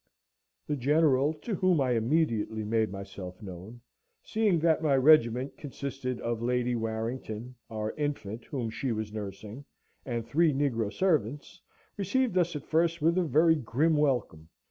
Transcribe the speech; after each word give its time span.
The 0.65 0.75
General, 0.75 1.31
to 1.41 1.53
whom 1.53 1.79
I 1.79 1.91
immediately 1.91 2.63
made 2.63 2.89
myself 2.89 3.39
known, 3.39 3.81
seeing 4.23 4.57
that 4.61 4.81
my 4.81 4.97
regiment 4.97 5.57
consisted 5.57 6.19
of 6.21 6.41
Lady 6.41 6.73
Warrington, 6.75 7.53
our 7.69 7.91
infant, 7.91 8.45
whom 8.45 8.71
she 8.71 8.91
was 8.91 9.13
nursing, 9.13 9.63
and 10.03 10.25
three 10.25 10.53
negro 10.53 10.91
servants, 10.91 11.61
received 11.97 12.35
us 12.35 12.55
at 12.55 12.65
first 12.65 12.99
with 12.99 13.15
a 13.15 13.23
very 13.23 13.53
grim 13.57 13.95
welcome. 13.95 14.49